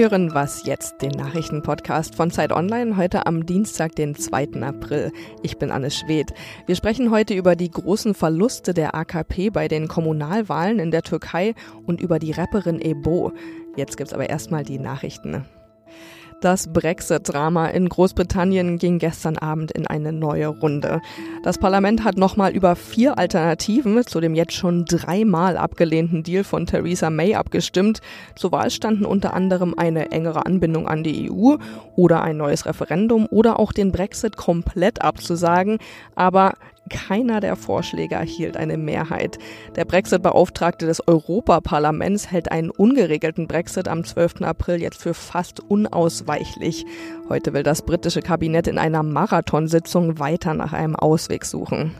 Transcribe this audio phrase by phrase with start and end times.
[0.00, 4.62] hören Was jetzt, den Nachrichtenpodcast von Zeit Online, heute am Dienstag, den 2.
[4.62, 5.12] April.
[5.42, 6.32] Ich bin Anne Schwedt.
[6.64, 11.54] Wir sprechen heute über die großen Verluste der AKP bei den Kommunalwahlen in der Türkei
[11.84, 13.32] und über die Rapperin Ebo.
[13.76, 15.44] Jetzt gibt's aber erstmal die Nachrichten.
[16.40, 21.02] Das Brexit-Drama in Großbritannien ging gestern Abend in eine neue Runde.
[21.42, 26.64] Das Parlament hat nochmal über vier Alternativen zu dem jetzt schon dreimal abgelehnten Deal von
[26.64, 28.00] Theresa May abgestimmt.
[28.36, 31.56] Zur Wahl standen unter anderem eine engere Anbindung an die EU
[31.94, 35.76] oder ein neues Referendum oder auch den Brexit komplett abzusagen.
[36.14, 36.54] Aber
[36.90, 39.38] keiner der Vorschläge erhielt eine Mehrheit.
[39.76, 44.42] Der Brexit-Beauftragte des Europaparlaments hält einen ungeregelten Brexit am 12.
[44.42, 46.84] April jetzt für fast unausweichlich.
[47.28, 51.94] Heute will das britische Kabinett in einer Marathonsitzung weiter nach einem Ausweg suchen.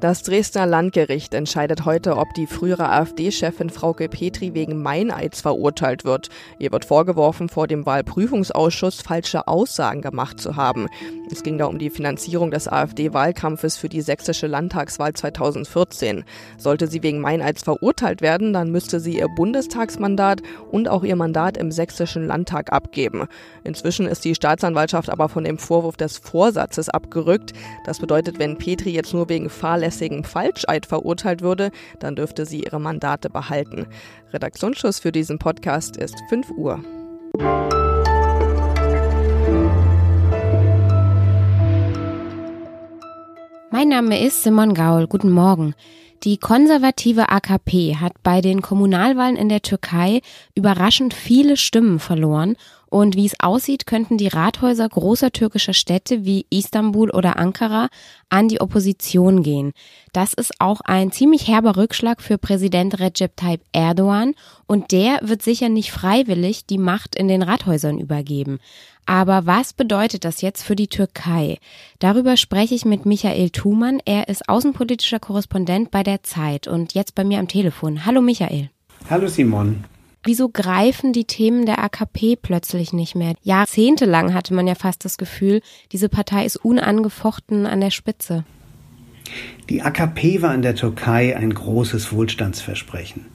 [0.00, 6.28] Das Dresdner Landgericht entscheidet heute, ob die frühere AfD-Chefin Frauke Petri wegen Meineids verurteilt wird.
[6.60, 10.86] Ihr wird vorgeworfen, vor dem Wahlprüfungsausschuss falsche Aussagen gemacht zu haben.
[11.32, 16.22] Es ging da um die Finanzierung des AfD-Wahlkampfes für die sächsische Landtagswahl 2014.
[16.58, 21.56] Sollte sie wegen Meineids verurteilt werden, dann müsste sie ihr Bundestagsmandat und auch ihr Mandat
[21.56, 23.26] im sächsischen Landtag abgeben.
[23.64, 27.52] Inzwischen ist die Staatsanwaltschaft aber von dem Vorwurf des Vorsatzes abgerückt.
[27.84, 32.62] Das bedeutet, wenn Petri jetzt nur wegen Fahrlässigkeit fahrlässigen Falscheid verurteilt würde, dann dürfte sie
[32.62, 33.86] ihre Mandate behalten.
[34.32, 36.80] Redaktionsschuss für diesen Podcast ist 5 Uhr.
[43.70, 45.06] Mein Name ist Simon Gaul.
[45.06, 45.74] Guten Morgen.
[46.24, 50.20] Die konservative AKP hat bei den Kommunalwahlen in der Türkei
[50.54, 52.56] überraschend viele Stimmen verloren
[52.90, 57.88] und wie es aussieht, könnten die Rathäuser großer türkischer Städte wie Istanbul oder Ankara
[58.28, 59.72] an die Opposition gehen.
[60.12, 64.34] Das ist auch ein ziemlich herber Rückschlag für Präsident Recep Tayyip Erdogan
[64.66, 68.58] und der wird sicher nicht freiwillig die Macht in den Rathäusern übergeben.
[69.06, 71.58] Aber was bedeutet das jetzt für die Türkei?
[71.98, 74.00] Darüber spreche ich mit Michael Thumann.
[74.04, 78.04] Er ist außenpolitischer Korrespondent bei der Zeit und jetzt bei mir am Telefon.
[78.04, 78.68] Hallo Michael.
[79.08, 79.84] Hallo Simon.
[80.24, 83.34] Wieso greifen die Themen der AKP plötzlich nicht mehr?
[83.42, 85.60] Jahrzehntelang hatte man ja fast das Gefühl,
[85.92, 88.44] diese Partei ist unangefochten an der Spitze.
[89.68, 93.26] Die AKP war in der Türkei ein großes Wohlstandsversprechen.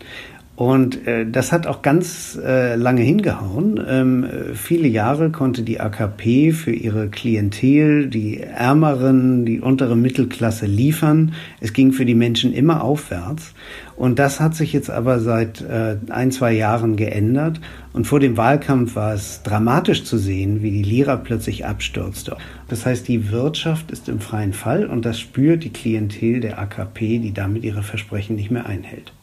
[0.55, 3.83] Und äh, das hat auch ganz äh, lange hingehauen.
[3.87, 11.33] Ähm, viele Jahre konnte die AKP für ihre Klientel, die Ärmeren, die untere Mittelklasse liefern.
[11.59, 13.55] Es ging für die Menschen immer aufwärts.
[13.95, 17.59] Und das hat sich jetzt aber seit äh, ein, zwei Jahren geändert.
[17.91, 22.37] Und vor dem Wahlkampf war es dramatisch zu sehen, wie die Lira plötzlich abstürzte.
[22.67, 27.17] Das heißt, die Wirtschaft ist im freien Fall und das spürt die Klientel der AKP,
[27.17, 29.13] die damit ihre Versprechen nicht mehr einhält.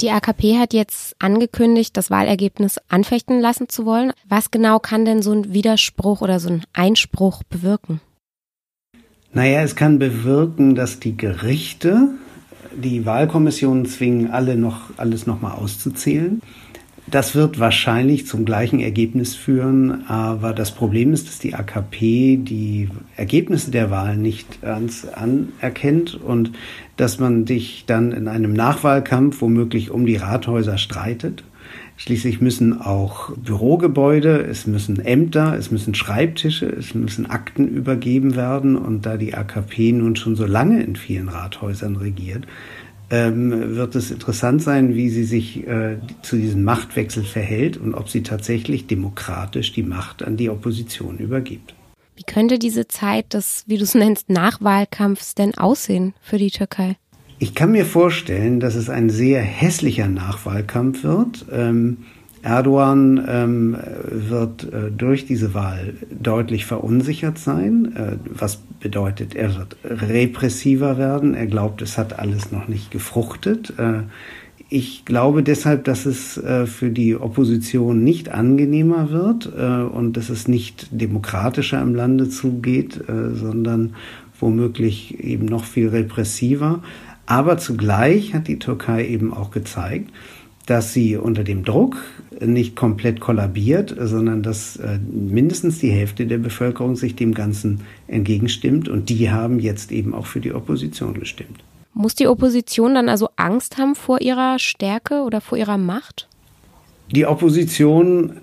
[0.00, 4.12] Die AKP hat jetzt angekündigt, das Wahlergebnis anfechten lassen zu wollen.
[4.28, 8.00] Was genau kann denn so ein Widerspruch oder so ein Einspruch bewirken?
[9.32, 12.10] Naja, es kann bewirken, dass die Gerichte
[12.76, 16.42] die Wahlkommissionen zwingen, alle noch, alles nochmal auszuzählen.
[17.10, 22.88] Das wird wahrscheinlich zum gleichen Ergebnis führen, aber das Problem ist, dass die AKP die
[23.16, 26.52] Ergebnisse der Wahlen nicht anerkennt und
[26.96, 31.44] dass man sich dann in einem Nachwahlkampf womöglich um die Rathäuser streitet.
[31.96, 38.76] Schließlich müssen auch Bürogebäude, es müssen Ämter, es müssen Schreibtische, es müssen Akten übergeben werden.
[38.76, 42.46] Und da die AKP nun schon so lange in vielen Rathäusern regiert,
[43.10, 48.08] ähm, wird es interessant sein, wie sie sich äh, zu diesem Machtwechsel verhält und ob
[48.08, 51.74] sie tatsächlich demokratisch die Macht an die Opposition übergibt.
[52.16, 56.96] Wie könnte diese Zeit des, wie du es nennst, Nachwahlkampfs denn aussehen für die Türkei?
[57.38, 61.46] Ich kann mir vorstellen, dass es ein sehr hässlicher Nachwahlkampf wird.
[61.52, 61.98] Ähm,
[62.42, 63.76] Erdogan ähm,
[64.10, 71.34] wird äh, durch diese Wahl deutlich verunsichert sein, äh, was bedeutet, er wird repressiver werden.
[71.34, 73.74] Er glaubt, es hat alles noch nicht gefruchtet.
[73.78, 74.02] Äh,
[74.70, 80.28] ich glaube deshalb, dass es äh, für die Opposition nicht angenehmer wird äh, und dass
[80.28, 83.94] es nicht demokratischer im Lande zugeht, äh, sondern
[84.38, 86.82] womöglich eben noch viel repressiver.
[87.24, 90.10] Aber zugleich hat die Türkei eben auch gezeigt,
[90.68, 91.96] dass sie unter dem Druck
[92.40, 94.78] nicht komplett kollabiert, sondern dass
[95.10, 100.26] mindestens die Hälfte der Bevölkerung sich dem Ganzen entgegenstimmt und die haben jetzt eben auch
[100.26, 101.64] für die Opposition gestimmt.
[101.94, 106.28] Muss die Opposition dann also Angst haben vor ihrer Stärke oder vor ihrer Macht?
[107.10, 108.34] Die Opposition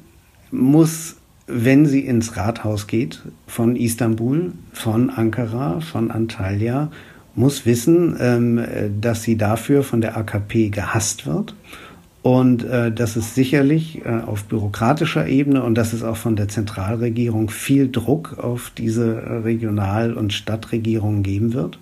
[0.50, 6.90] muss, wenn sie ins Rathaus geht, von Istanbul, von Ankara, von Antalya,
[7.36, 8.66] muss wissen, ähm,
[9.00, 11.54] dass sie dafür von der AKP gehasst wird
[12.26, 16.48] Und äh, das ist sicherlich äh, auf bürokratischer Ebene und das ist auch von der
[16.48, 21.78] Zentralregierung viel Druck auf diese Regional- und Stadtregierungen geben wird.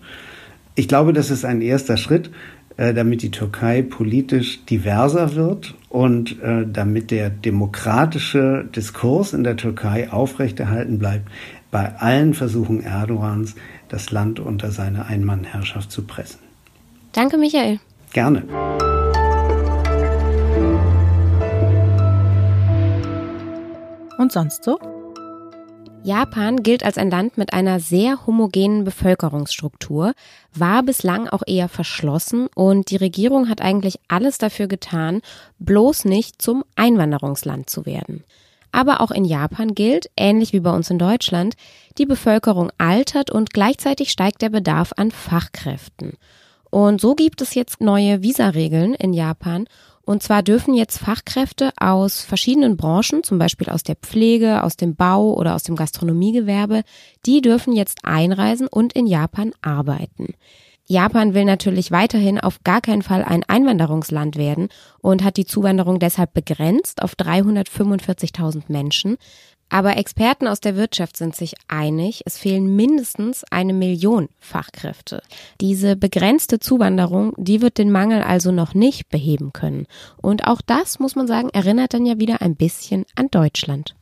[0.75, 2.29] Ich glaube, das ist ein erster Schritt,
[2.75, 9.55] äh, damit die Türkei politisch diverser wird und äh, damit der demokratische Diskurs in der
[9.55, 11.31] Türkei aufrechterhalten bleibt
[11.71, 13.55] bei allen Versuchen Erdogans,
[13.87, 16.41] das Land unter seine Einmannherrschaft zu pressen.
[17.13, 17.79] Danke, Michael.
[18.11, 18.43] Gerne.
[24.17, 24.77] Und sonst so?
[26.03, 30.13] Japan gilt als ein Land mit einer sehr homogenen Bevölkerungsstruktur,
[30.53, 35.21] war bislang auch eher verschlossen und die Regierung hat eigentlich alles dafür getan,
[35.59, 38.25] bloß nicht zum Einwanderungsland zu werden.
[38.73, 41.55] Aber auch in Japan gilt, ähnlich wie bei uns in Deutschland,
[41.97, 46.17] die Bevölkerung altert und gleichzeitig steigt der Bedarf an Fachkräften.
[46.69, 49.67] Und so gibt es jetzt neue Visaregeln in Japan
[50.05, 54.95] und zwar dürfen jetzt Fachkräfte aus verschiedenen Branchen, zum Beispiel aus der Pflege, aus dem
[54.95, 56.83] Bau oder aus dem Gastronomiegewerbe,
[57.25, 60.33] die dürfen jetzt einreisen und in Japan arbeiten.
[60.85, 64.67] Japan will natürlich weiterhin auf gar keinen Fall ein Einwanderungsland werden
[64.99, 69.15] und hat die Zuwanderung deshalb begrenzt auf 345.000 Menschen.
[69.69, 75.23] Aber Experten aus der Wirtschaft sind sich einig, es fehlen mindestens eine Million Fachkräfte.
[75.61, 79.87] Diese begrenzte Zuwanderung, die wird den Mangel also noch nicht beheben können.
[80.21, 83.95] Und auch das, muss man sagen, erinnert dann ja wieder ein bisschen an Deutschland.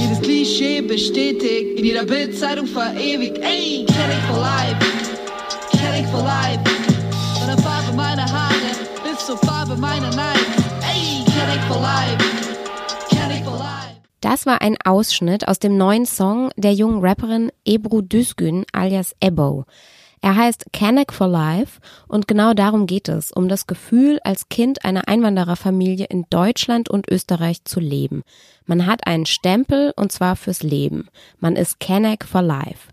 [0.00, 3.38] Dieses Klischee bestätigt, in jeder Bildzeitung verewigt.
[3.38, 5.19] Ey, Kenneck for life.
[6.18, 6.60] Life.
[7.38, 8.54] Von der Farbe meiner Haare
[9.04, 10.62] bis zur Farbe meiner Nights.
[10.82, 12.40] Ey, Kelly for life.
[14.20, 19.64] Das war ein Ausschnitt aus dem neuen Song der jungen Rapperin Ebru Düzgün alias Ebo.
[20.20, 24.84] Er heißt Canuck for Life und genau darum geht es, um das Gefühl, als Kind
[24.84, 28.22] einer Einwandererfamilie in Deutschland und Österreich zu leben.
[28.66, 31.08] Man hat einen Stempel und zwar fürs Leben.
[31.38, 32.90] Man ist Canuck for Life.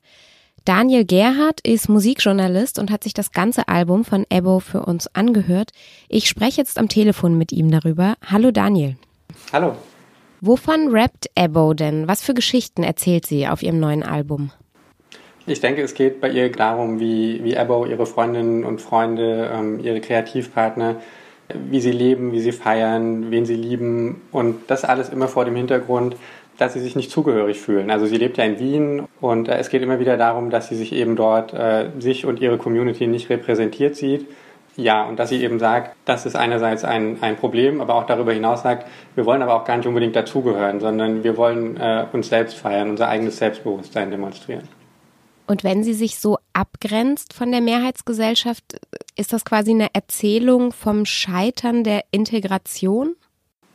[0.68, 5.72] Daniel Gerhardt ist Musikjournalist und hat sich das ganze Album von Ebo für uns angehört.
[6.10, 8.16] Ich spreche jetzt am Telefon mit ihm darüber.
[8.30, 8.98] Hallo Daniel.
[9.54, 9.78] Hallo.
[10.42, 12.10] Wovon rappt Ebo denn?
[12.10, 14.52] Was für Geschichten erzählt sie auf ihrem neuen Album?
[15.46, 19.80] Ich denke, es geht bei ihr darum, wie, wie Ebo, ihre Freundinnen und Freunde, ähm,
[19.80, 20.98] ihre Kreativpartner,
[21.48, 25.56] wie sie leben, wie sie feiern, wen sie lieben und das alles immer vor dem
[25.56, 26.18] Hintergrund,
[26.58, 27.92] dass sie sich nicht zugehörig fühlen.
[27.92, 30.76] Also sie lebt ja in Wien und äh, es geht immer wieder darum, dass sie
[30.76, 34.28] sich eben dort äh, sich und ihre Community nicht repräsentiert sieht.
[34.76, 38.32] Ja, und dass sie eben sagt, das ist einerseits ein, ein Problem, aber auch darüber
[38.32, 42.30] hinaus sagt, wir wollen aber auch gar nicht unbedingt dazugehören, sondern wir wollen äh, uns
[42.30, 44.68] selbst feiern, unser eigenes Selbstbewusstsein demonstrieren.
[45.48, 48.80] Und wenn sie sich so abgrenzt von der Mehrheitsgesellschaft,
[49.16, 53.16] ist das quasi eine Erzählung vom Scheitern der Integration?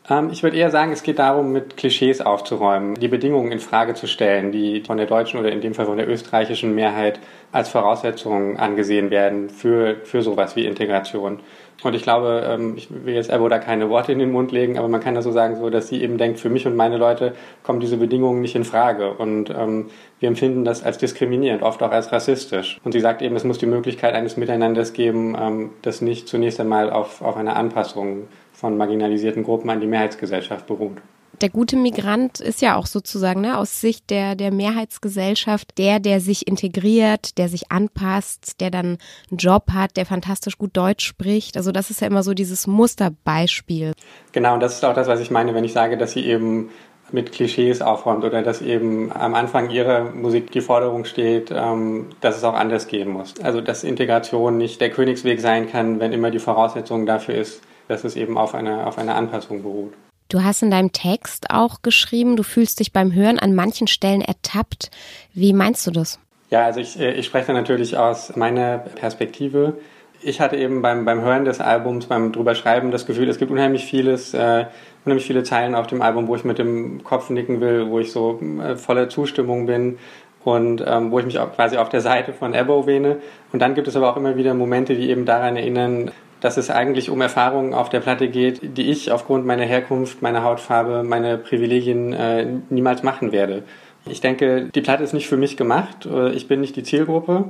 [0.09, 3.95] Ähm, ich würde eher sagen, es geht darum, mit Klischees aufzuräumen, die Bedingungen in Frage
[3.95, 7.21] zu stellen, die von der deutschen oder in dem Fall von der österreichischen Mehrheit
[7.53, 11.41] als Voraussetzungen angesehen werden für, für sowas wie Integration.
[11.83, 14.79] Und ich glaube, ähm, ich will jetzt Ebo da keine Worte in den Mund legen,
[14.79, 16.97] aber man kann das so sagen, so, dass sie eben denkt, für mich und meine
[16.97, 19.13] Leute kommen diese Bedingungen nicht in Frage.
[19.13, 19.91] Und ähm,
[20.21, 22.79] wir empfinden das als diskriminierend, oft auch als rassistisch.
[22.85, 26.61] Und sie sagt eben, es muss die Möglichkeit eines Miteinanders geben, ähm, das nicht zunächst
[26.61, 30.99] einmal auf, auf eine Anpassung von marginalisierten Gruppen an die Mehrheitsgesellschaft beruht.
[31.43, 36.21] Der gute Migrant ist ja auch sozusagen ne, aus Sicht der, der Mehrheitsgesellschaft der, der
[36.21, 41.57] sich integriert, der sich anpasst, der dann einen Job hat, der fantastisch gut Deutsch spricht.
[41.57, 43.93] Also das ist ja immer so dieses Musterbeispiel.
[44.31, 46.71] Genau, und das ist auch das, was ich meine, wenn ich sage, dass sie eben
[47.11, 52.37] mit Klischees aufräumt oder dass eben am Anfang ihrer Musik die Forderung steht, ähm, dass
[52.37, 53.35] es auch anders gehen muss.
[53.43, 58.05] Also dass Integration nicht der Königsweg sein kann, wenn immer die Voraussetzung dafür ist, dass
[58.05, 59.93] es eben auf einer auf eine Anpassung beruht.
[60.33, 64.23] Du hast in deinem Text auch geschrieben, du fühlst dich beim Hören an manchen Stellen
[64.23, 64.91] ertappt.
[65.35, 66.19] Wie meinst du das?
[66.49, 69.75] Ja, also ich, äh, ich spreche natürlich aus meiner Perspektive.
[70.23, 73.51] Ich hatte eben beim, beim Hören des Albums, beim drüber schreiben, das Gefühl, es gibt
[73.51, 74.65] unheimlich vieles, äh,
[75.05, 78.11] unheimlich viele Zeilen auf dem Album, wo ich mit dem Kopf nicken will, wo ich
[78.11, 79.99] so äh, voller Zustimmung bin
[80.45, 83.19] und ähm, wo ich mich auch quasi auf der Seite von Ebo wähne.
[83.53, 86.11] Und dann gibt es aber auch immer wieder Momente, die eben daran erinnern,
[86.43, 90.43] dass es eigentlich um Erfahrungen auf der Platte geht, die ich aufgrund meiner Herkunft, meiner
[90.43, 93.63] Hautfarbe, meiner Privilegien äh, niemals machen werde.
[94.07, 96.05] Ich denke, die Platte ist nicht für mich gemacht.
[96.05, 97.45] Äh, ich bin nicht die Zielgruppe.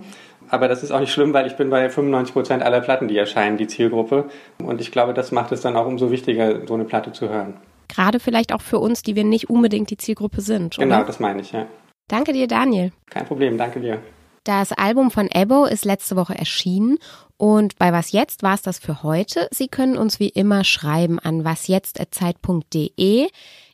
[0.51, 3.17] Aber das ist auch nicht schlimm, weil ich bin bei 95 Prozent aller Platten, die
[3.17, 4.27] erscheinen, die Zielgruppe.
[4.63, 7.55] Und ich glaube, das macht es dann auch umso wichtiger, so eine Platte zu hören.
[7.89, 10.77] Gerade vielleicht auch für uns, die wir nicht unbedingt die Zielgruppe sind.
[10.77, 10.87] Oder?
[10.87, 11.67] Genau, das meine ich, ja.
[12.09, 12.93] Danke dir, Daniel.
[13.09, 14.03] Kein Problem, danke dir.
[14.45, 16.99] Das Album von Ebo ist letzte Woche erschienen
[17.37, 19.49] und bei Was Jetzt war es das für heute.
[19.53, 23.29] Sie können uns wie immer schreiben an wasjetzt.zeit.de.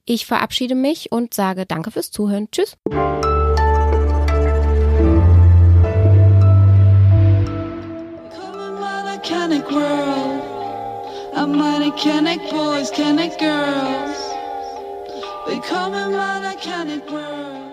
[0.05, 2.51] Ich verabschiede mich und sage Danke fürs Zuhören.
[2.51, 2.77] Tschüss.
[9.25, 10.43] Canic world.
[11.35, 11.53] I'm
[16.61, 17.68] canic world.